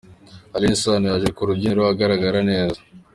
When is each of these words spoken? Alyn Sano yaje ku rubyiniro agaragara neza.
Alyn 0.55 0.75
Sano 0.81 1.05
yaje 1.11 1.29
ku 1.35 1.47
rubyiniro 1.47 1.83
agaragara 1.93 2.39
neza. 2.49 2.79